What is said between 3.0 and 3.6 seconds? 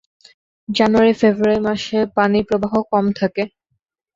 থাকে।